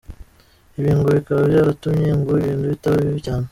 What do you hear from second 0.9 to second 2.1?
ngo bikaba byaratumye